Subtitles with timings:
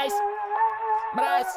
[0.00, 0.12] Айс,
[1.14, 1.56] мразь.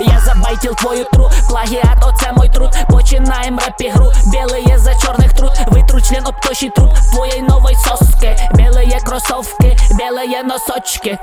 [0.00, 5.52] Я забайтил твою тру, плагіат, оце мой труд Починаем реп ігру, белые за чорних труд
[5.72, 11.18] Витру член об тощий труд твоєї нової соски Белые кроссовки, белые носочки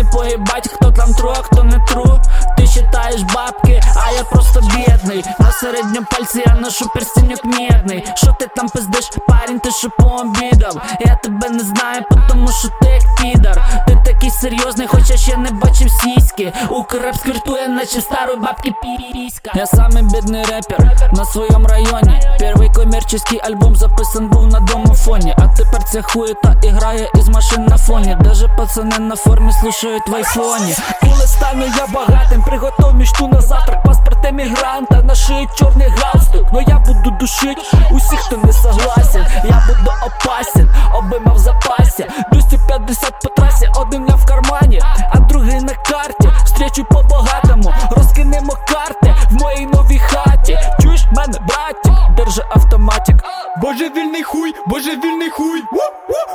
[0.00, 2.20] Мені погибать, хто там тру, а хто не тру.
[2.56, 5.24] Ти считаєш бабки, а я просто бідний.
[5.38, 8.04] На середньому пальці я ношу перстіньок мідний.
[8.14, 10.82] Що ти там пиздиш, парень, ти що пообідав?
[11.00, 13.84] Я тебе не знаю, тому що ти як підар.
[13.86, 13.99] Ти
[14.40, 16.52] серйозний, хоча ще не бачив сіськи.
[16.70, 19.50] Укреп сквіртує, наче старої бабки піріська.
[19.54, 22.22] Я самий бідний репер на своєму районі.
[22.38, 25.34] Перший комерційний альбом записан був на домофоні.
[25.38, 28.16] А тепер ця хуєта іграє із машин на фоні.
[28.20, 30.74] Даже пацани на формі слушають в айфоні.
[31.00, 33.82] Коли стану я багатим, приготов мічту на завтрак.
[33.82, 39.26] Паспорт емігранта, на шиї чорний галстук Но я буду душить усіх, хто не согласен.
[39.44, 42.06] Я буду опасен, обима в запасі.
[42.32, 46.30] 250 по трасі, один я в кармані, а другий на карті.
[46.44, 50.58] Встречу по багатому, розкинемо карти в моїй новій хаті.
[50.82, 53.16] Чуєш мене, братик, держи автоматик
[53.56, 55.62] Божевільний хуй, божевільний хуй,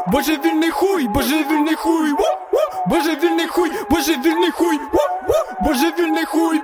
[0.08, 2.14] божевільний хуй, божевільний хуй,
[2.86, 4.80] божевільний хуй, божевільний хуй,
[5.62, 6.60] божевільний хуй,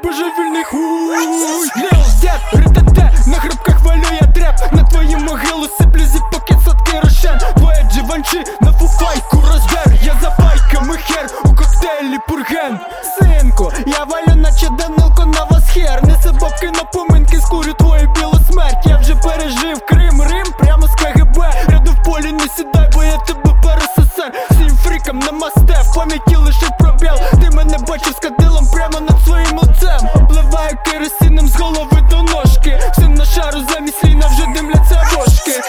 [23.01, 24.31] бо я тебе пересесер.
[24.51, 27.15] Всім фрікам на масте, в пам'яті лише пробіл.
[27.41, 30.09] Ти мене бачив з кадилом прямо над своїм лицем.
[30.15, 32.79] Обливаю керосином з голови до ножки.
[32.91, 35.61] Всім на шару замість ліна вже димляться бошки.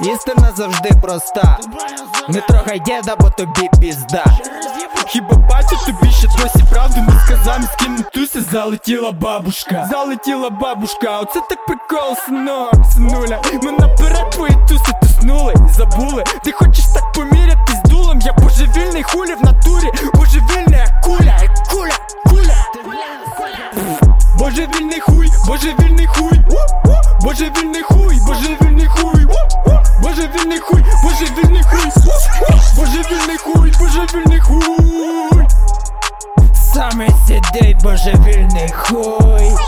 [0.00, 1.58] Істина завжди проста.
[2.28, 4.24] Не трогай діда, бо тобі пізда.
[5.06, 9.88] Хіба бачу тобі ще досі правду не сказав, з ким не залетіла бабушка.
[9.90, 13.42] Залетіла бабушка, оце так прикол, синок, синуля.
[13.62, 16.24] Ми наперед твої туси тиснули, забули.
[16.44, 21.98] Ти хочеш так помірятись дулом, я божевільний хулі в натурі, божевільний як куля, як куля,
[22.26, 22.56] куля.
[24.38, 26.40] Божевільний хуй, божевільний хуй,
[27.22, 29.26] божевільний хуй, божевільний хуй,
[30.02, 31.74] божевільний хуй, божевільний хуй,
[32.76, 35.46] божевільний хуй, божевільний хуй.
[36.74, 39.61] Саме сидить божевільний хуй.